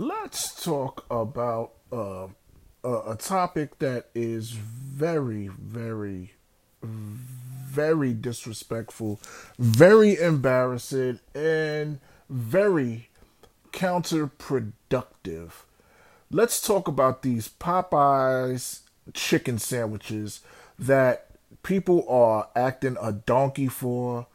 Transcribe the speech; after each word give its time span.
let's 0.00 0.64
talk 0.64 1.04
about 1.10 1.72
uh, 1.92 2.26
a, 2.82 3.10
a 3.10 3.16
topic 3.18 3.78
that 3.80 4.06
is 4.14 4.52
very, 4.52 5.48
very, 5.48 6.32
very 6.82 8.14
disrespectful, 8.14 9.20
very 9.58 10.18
embarrassing, 10.18 11.20
and 11.34 12.00
very 12.30 13.10
counterproductive. 13.72 15.50
Let's 16.30 16.62
talk 16.62 16.88
about 16.88 17.20
these 17.20 17.50
Popeyes 17.60 18.80
chicken 19.12 19.58
sandwiches 19.58 20.40
that 20.78 21.26
people 21.62 22.08
are 22.08 22.48
acting 22.56 22.96
a 23.02 23.12
donkey 23.12 23.68
for. 23.68 24.28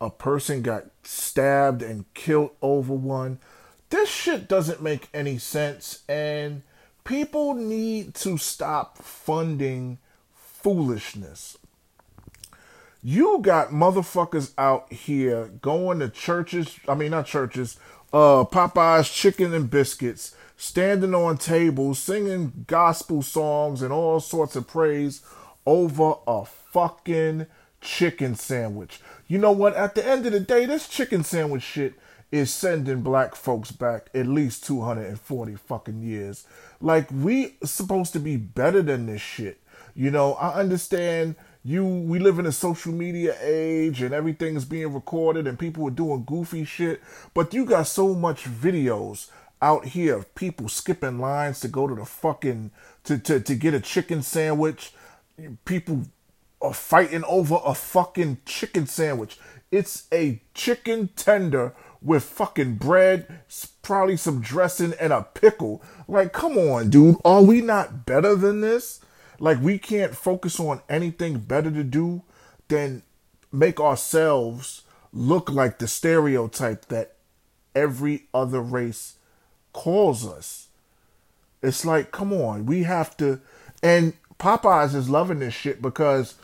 A 0.00 0.10
person 0.10 0.62
got 0.62 0.86
stabbed 1.04 1.80
and 1.80 2.12
killed 2.12 2.50
over 2.60 2.92
one. 2.92 3.38
This 3.96 4.10
shit 4.10 4.46
doesn't 4.46 4.82
make 4.82 5.08
any 5.14 5.38
sense, 5.38 6.02
and 6.06 6.60
people 7.04 7.54
need 7.54 8.14
to 8.16 8.36
stop 8.36 8.98
funding 8.98 9.96
foolishness. 10.34 11.56
You 13.02 13.38
got 13.40 13.70
motherfuckers 13.70 14.52
out 14.58 14.92
here 14.92 15.46
going 15.62 16.00
to 16.00 16.10
churches, 16.10 16.78
I 16.86 16.94
mean, 16.94 17.12
not 17.12 17.24
churches, 17.24 17.78
uh, 18.12 18.44
Popeyes 18.44 19.10
chicken 19.10 19.54
and 19.54 19.70
biscuits, 19.70 20.36
standing 20.58 21.14
on 21.14 21.38
tables, 21.38 21.98
singing 21.98 22.66
gospel 22.66 23.22
songs 23.22 23.80
and 23.80 23.94
all 23.94 24.20
sorts 24.20 24.56
of 24.56 24.66
praise 24.66 25.22
over 25.64 26.16
a 26.26 26.44
fucking 26.44 27.46
chicken 27.80 28.34
sandwich. 28.34 29.00
You 29.26 29.38
know 29.38 29.52
what? 29.52 29.74
At 29.74 29.94
the 29.94 30.06
end 30.06 30.26
of 30.26 30.32
the 30.32 30.40
day, 30.40 30.66
this 30.66 30.86
chicken 30.86 31.24
sandwich 31.24 31.62
shit 31.62 31.94
is 32.32 32.52
sending 32.52 33.02
black 33.02 33.34
folks 33.34 33.70
back 33.70 34.10
at 34.14 34.26
least 34.26 34.64
240 34.66 35.54
fucking 35.54 36.02
years. 36.02 36.46
Like 36.80 37.08
we 37.10 37.56
supposed 37.64 38.12
to 38.14 38.18
be 38.18 38.36
better 38.36 38.82
than 38.82 39.06
this 39.06 39.22
shit. 39.22 39.60
You 39.94 40.10
know, 40.10 40.34
I 40.34 40.54
understand 40.60 41.36
you 41.64 41.84
we 41.84 42.18
live 42.18 42.38
in 42.38 42.46
a 42.46 42.52
social 42.52 42.92
media 42.92 43.36
age 43.42 44.00
and 44.02 44.14
everything's 44.14 44.64
being 44.64 44.92
recorded 44.92 45.46
and 45.46 45.58
people 45.58 45.86
are 45.88 45.90
doing 45.90 46.24
goofy 46.24 46.64
shit, 46.64 47.00
but 47.34 47.54
you 47.54 47.64
got 47.64 47.86
so 47.86 48.14
much 48.14 48.44
videos 48.44 49.30
out 49.62 49.86
here 49.86 50.16
of 50.16 50.34
people 50.34 50.68
skipping 50.68 51.18
lines 51.18 51.60
to 51.60 51.68
go 51.68 51.86
to 51.88 51.94
the 51.94 52.04
fucking 52.04 52.70
to, 53.04 53.18
to, 53.18 53.40
to 53.40 53.54
get 53.54 53.74
a 53.74 53.80
chicken 53.80 54.22
sandwich. 54.22 54.92
People 55.64 56.02
fighting 56.72 57.24
over 57.24 57.58
a 57.64 57.74
fucking 57.74 58.38
chicken 58.44 58.86
sandwich. 58.86 59.38
It's 59.70 60.06
a 60.12 60.42
chicken 60.54 61.10
tender 61.16 61.74
with 62.02 62.22
fucking 62.22 62.76
bread, 62.76 63.40
probably 63.82 64.16
some 64.16 64.40
dressing, 64.40 64.94
and 65.00 65.12
a 65.12 65.22
pickle. 65.22 65.82
Like, 66.06 66.32
come 66.32 66.56
on, 66.56 66.90
dude. 66.90 67.16
Are 67.24 67.42
we 67.42 67.60
not 67.60 68.06
better 68.06 68.34
than 68.34 68.60
this? 68.60 69.00
Like, 69.38 69.60
we 69.60 69.78
can't 69.78 70.14
focus 70.14 70.60
on 70.60 70.80
anything 70.88 71.38
better 71.38 71.70
to 71.70 71.82
do 71.82 72.22
than 72.68 73.02
make 73.52 73.80
ourselves 73.80 74.82
look 75.12 75.50
like 75.50 75.78
the 75.78 75.88
stereotype 75.88 76.86
that 76.86 77.16
every 77.74 78.24
other 78.32 78.60
race 78.60 79.16
calls 79.72 80.26
us. 80.26 80.68
It's 81.62 81.84
like, 81.84 82.12
come 82.12 82.32
on, 82.32 82.66
we 82.66 82.84
have 82.84 83.16
to. 83.18 83.40
And 83.82 84.14
Popeyes 84.38 84.94
is 84.94 85.10
loving 85.10 85.40
this 85.40 85.54
shit 85.54 85.82
because 85.82 86.34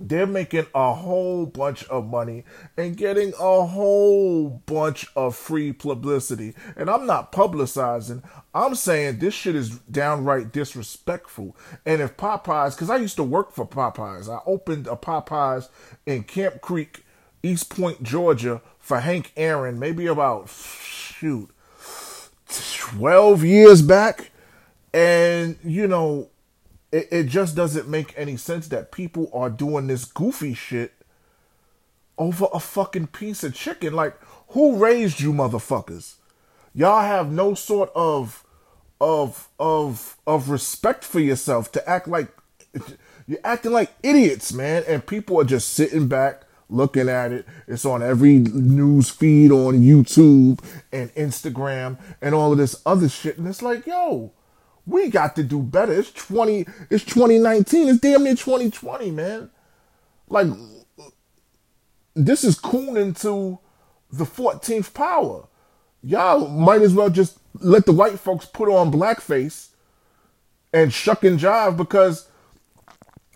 they're 0.00 0.26
making 0.26 0.66
a 0.74 0.94
whole 0.94 1.46
bunch 1.46 1.84
of 1.88 2.06
money 2.06 2.44
and 2.76 2.96
getting 2.96 3.32
a 3.38 3.66
whole 3.66 4.48
bunch 4.66 5.06
of 5.16 5.34
free 5.34 5.72
publicity. 5.72 6.54
And 6.76 6.88
I'm 6.88 7.06
not 7.06 7.32
publicizing, 7.32 8.22
I'm 8.54 8.74
saying 8.74 9.18
this 9.18 9.34
shit 9.34 9.54
is 9.54 9.78
downright 9.78 10.52
disrespectful. 10.52 11.56
And 11.84 12.00
if 12.00 12.16
Popeyes, 12.16 12.74
because 12.74 12.90
I 12.90 12.96
used 12.96 13.16
to 13.16 13.24
work 13.24 13.52
for 13.52 13.66
Popeyes, 13.66 14.28
I 14.28 14.40
opened 14.46 14.86
a 14.86 14.96
Popeyes 14.96 15.68
in 16.06 16.24
Camp 16.24 16.60
Creek, 16.60 17.04
East 17.42 17.70
Point, 17.70 18.02
Georgia 18.02 18.62
for 18.78 19.00
Hank 19.00 19.32
Aaron, 19.36 19.78
maybe 19.78 20.06
about, 20.06 20.48
shoot, 20.48 21.50
12 22.48 23.44
years 23.44 23.82
back. 23.82 24.30
And, 24.94 25.58
you 25.62 25.86
know, 25.86 26.30
it, 26.92 27.08
it 27.10 27.26
just 27.26 27.54
doesn't 27.56 27.88
make 27.88 28.14
any 28.16 28.36
sense 28.36 28.68
that 28.68 28.92
people 28.92 29.30
are 29.32 29.50
doing 29.50 29.86
this 29.86 30.04
goofy 30.04 30.54
shit 30.54 30.92
over 32.16 32.46
a 32.52 32.60
fucking 32.60 33.08
piece 33.08 33.44
of 33.44 33.54
chicken. 33.54 33.92
Like, 33.92 34.18
who 34.48 34.76
raised 34.76 35.20
you 35.20 35.32
motherfuckers? 35.32 36.14
Y'all 36.74 37.02
have 37.02 37.30
no 37.30 37.54
sort 37.54 37.90
of 37.94 38.44
of 39.00 39.48
of 39.60 40.16
of 40.26 40.50
respect 40.50 41.04
for 41.04 41.20
yourself 41.20 41.70
to 41.72 41.88
act 41.88 42.08
like 42.08 42.28
you're 43.26 43.38
acting 43.44 43.72
like 43.72 43.92
idiots, 44.02 44.52
man. 44.52 44.84
And 44.88 45.06
people 45.06 45.40
are 45.40 45.44
just 45.44 45.70
sitting 45.70 46.08
back 46.08 46.42
looking 46.70 47.08
at 47.08 47.32
it. 47.32 47.46
It's 47.66 47.84
on 47.84 48.02
every 48.02 48.38
news 48.38 49.10
feed 49.10 49.50
on 49.50 49.80
YouTube 49.80 50.62
and 50.92 51.14
Instagram 51.14 51.98
and 52.20 52.34
all 52.34 52.52
of 52.52 52.58
this 52.58 52.80
other 52.84 53.08
shit. 53.08 53.38
And 53.38 53.46
it's 53.46 53.62
like, 53.62 53.86
yo, 53.86 54.32
we 54.88 55.10
got 55.10 55.36
to 55.36 55.42
do 55.42 55.62
better. 55.62 55.92
It's 55.92 56.12
20, 56.12 56.66
it's 56.90 57.04
2019. 57.04 57.88
It's 57.88 58.00
damn 58.00 58.24
near 58.24 58.34
2020, 58.34 59.10
man. 59.10 59.50
Like, 60.28 60.46
this 62.14 62.42
is 62.42 62.58
cooning 62.58 63.20
to 63.22 63.58
the 64.10 64.24
14th 64.24 64.94
power. 64.94 65.46
Y'all 66.02 66.48
might 66.48 66.82
as 66.82 66.94
well 66.94 67.10
just 67.10 67.38
let 67.60 67.86
the 67.86 67.92
white 67.92 68.18
folks 68.18 68.46
put 68.46 68.68
on 68.68 68.90
blackface 68.90 69.68
and 70.72 70.92
shuck 70.92 71.24
and 71.24 71.38
jive 71.38 71.76
because 71.76 72.28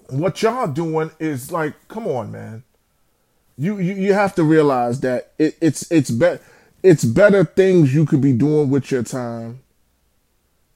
what 0.09 0.43
y'all 0.43 0.67
doing 0.67 1.11
is 1.19 1.51
like, 1.51 1.75
come 1.89 2.07
on, 2.07 2.31
man. 2.33 2.63
You 3.59 3.79
you, 3.79 3.95
you 3.95 4.13
have 4.15 4.35
to 4.37 4.45
realize 4.45 5.01
that 5.01 5.33
it, 5.39 5.57
it's 5.61 5.91
it's 5.91 6.11
better 6.11 6.41
it's 6.83 7.05
better 7.05 7.45
things 7.45 7.95
you 7.95 8.07
could 8.07 8.21
be 8.21 8.33
doing 8.33 8.71
with 8.71 8.91
your 8.91 9.03
time 9.03 9.62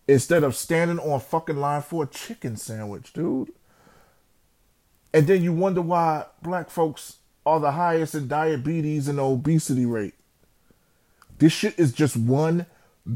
instead 0.08 0.44
of 0.44 0.54
standing 0.54 0.98
on 0.98 1.20
fucking 1.20 1.56
line 1.56 1.82
for 1.82 2.04
a 2.04 2.06
chicken 2.06 2.56
sandwich, 2.56 3.12
dude. 3.12 3.52
And 5.12 5.26
then 5.26 5.42
you 5.42 5.52
wonder 5.52 5.82
why 5.82 6.26
black 6.42 6.70
folks 6.70 7.16
are 7.44 7.60
the 7.60 7.72
highest 7.72 8.14
in 8.14 8.28
diabetes 8.28 9.08
and 9.08 9.18
obesity 9.18 9.86
rate. 9.86 10.14
This 11.38 11.52
shit 11.52 11.78
is 11.78 11.92
just 11.92 12.16
one 12.16 12.66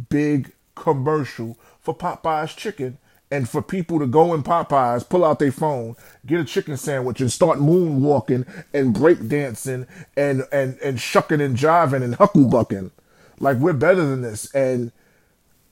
big 0.09 0.53
commercial 0.75 1.59
for 1.81 1.95
Popeye's 1.95 2.55
chicken 2.55 2.99
and 3.31 3.49
for 3.49 3.63
people 3.63 3.99
to 3.99 4.07
go 4.07 4.35
in 4.35 4.43
Popeyes, 4.43 5.09
pull 5.09 5.25
out 5.25 5.39
their 5.39 5.53
phone, 5.53 5.95
get 6.27 6.41
a 6.41 6.45
chicken 6.45 6.77
sandwich, 6.77 7.21
and 7.21 7.31
start 7.31 7.59
moonwalking 7.59 8.47
and 8.75 8.95
breakdancing 8.95 9.87
and 10.17 10.45
and 10.51 10.79
and 10.81 11.01
shucking 11.01 11.41
and 11.41 11.57
jiving 11.57 12.03
and 12.03 12.17
hucklebucking. 12.17 12.91
Like 13.39 13.59
we're 13.59 13.73
better 13.73 14.05
than 14.05 14.23
this. 14.23 14.53
And 14.53 14.91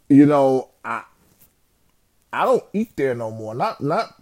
you 0.08 0.24
know, 0.24 0.70
I 2.33 2.44
don't 2.44 2.65
eat 2.72 2.97
there 2.97 3.15
no 3.15 3.31
more. 3.31 3.55
Not 3.55 3.81
not 3.81 4.15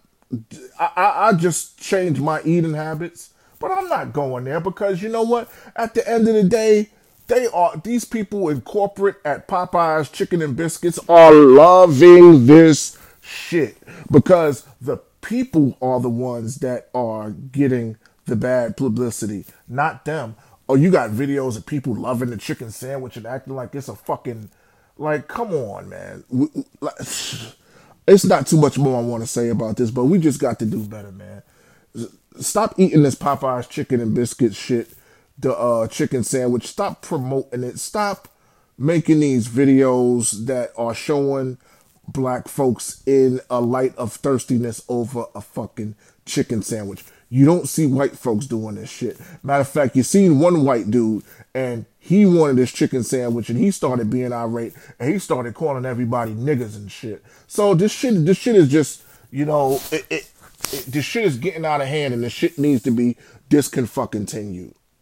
I, 0.78 1.28
I 1.28 1.32
just 1.34 1.78
changed 1.78 2.20
my 2.20 2.40
eating 2.42 2.74
habits, 2.74 3.30
but 3.58 3.70
I'm 3.70 3.88
not 3.88 4.12
going 4.12 4.44
there 4.44 4.60
because 4.60 5.02
you 5.02 5.08
know 5.08 5.22
what? 5.22 5.50
At 5.74 5.94
the 5.94 6.08
end 6.08 6.28
of 6.28 6.34
the 6.34 6.44
day, 6.44 6.90
they 7.26 7.46
are 7.48 7.76
these 7.82 8.04
people 8.04 8.48
in 8.48 8.60
corporate 8.60 9.16
at 9.24 9.48
Popeyes 9.48 10.12
Chicken 10.12 10.42
and 10.42 10.56
Biscuits 10.56 10.98
are 11.08 11.32
loving 11.32 12.46
this 12.46 12.98
shit 13.20 13.76
because 14.10 14.64
the 14.80 14.98
people 15.20 15.76
are 15.82 16.00
the 16.00 16.10
ones 16.10 16.56
that 16.56 16.88
are 16.94 17.30
getting 17.30 17.96
the 18.26 18.36
bad 18.36 18.76
publicity, 18.76 19.44
not 19.68 20.04
them. 20.04 20.36
Oh, 20.68 20.74
you 20.74 20.90
got 20.90 21.10
videos 21.10 21.56
of 21.56 21.66
people 21.66 21.94
loving 21.94 22.30
the 22.30 22.36
chicken 22.36 22.70
sandwich 22.70 23.16
and 23.16 23.26
acting 23.26 23.54
like 23.54 23.74
it's 23.74 23.88
a 23.88 23.94
fucking 23.94 24.50
like, 24.98 25.28
come 25.28 25.52
on, 25.52 25.88
man. 25.88 26.24
It's 28.06 28.24
not 28.24 28.46
too 28.46 28.58
much 28.60 28.78
more 28.78 28.98
I 28.98 29.02
want 29.02 29.22
to 29.22 29.26
say 29.26 29.48
about 29.48 29.76
this, 29.76 29.90
but 29.90 30.04
we 30.04 30.18
just 30.18 30.40
got 30.40 30.58
to 30.60 30.66
do 30.66 30.84
better, 30.84 31.12
man. 31.12 31.42
Stop 32.38 32.74
eating 32.78 33.02
this 33.02 33.14
Popeyes 33.14 33.68
chicken 33.68 34.00
and 34.00 34.14
biscuit 34.14 34.54
shit, 34.54 34.90
the 35.38 35.56
uh, 35.56 35.88
chicken 35.88 36.22
sandwich. 36.22 36.66
Stop 36.66 37.02
promoting 37.02 37.64
it. 37.64 37.78
Stop 37.78 38.28
making 38.78 39.20
these 39.20 39.48
videos 39.48 40.46
that 40.46 40.70
are 40.76 40.94
showing 40.94 41.58
black 42.06 42.46
folks 42.46 43.02
in 43.06 43.40
a 43.50 43.60
light 43.60 43.96
of 43.96 44.12
thirstiness 44.12 44.84
over 44.88 45.24
a 45.34 45.40
fucking 45.40 45.96
chicken 46.26 46.62
sandwich. 46.62 47.04
You 47.28 47.44
don't 47.44 47.68
see 47.68 47.86
white 47.86 48.16
folks 48.16 48.46
doing 48.46 48.76
this 48.76 48.90
shit. 48.90 49.18
Matter 49.42 49.62
of 49.62 49.68
fact, 49.68 49.96
you 49.96 50.02
seen 50.02 50.38
one 50.38 50.64
white 50.64 50.90
dude 50.90 51.24
and 51.54 51.86
he 51.98 52.24
wanted 52.24 52.56
this 52.56 52.72
chicken 52.72 53.02
sandwich 53.02 53.48
and 53.48 53.58
he 53.58 53.70
started 53.70 54.10
being 54.10 54.32
irate 54.32 54.74
and 55.00 55.12
he 55.12 55.18
started 55.18 55.54
calling 55.54 55.84
everybody 55.84 56.32
niggas 56.32 56.76
and 56.76 56.90
shit. 56.90 57.24
So 57.48 57.74
this 57.74 57.90
shit, 57.90 58.24
this 58.24 58.36
shit 58.36 58.54
is 58.54 58.68
just, 58.68 59.02
you 59.30 59.44
know, 59.44 59.80
it, 59.90 60.06
it, 60.08 60.30
it 60.72 60.84
this 60.86 61.04
shit 61.04 61.24
is 61.24 61.36
getting 61.38 61.64
out 61.64 61.80
of 61.80 61.88
hand 61.88 62.14
and 62.14 62.22
the 62.22 62.30
shit 62.30 62.58
needs 62.58 62.82
to 62.84 62.90
be 62.92 63.16
discontinued. 63.48 64.74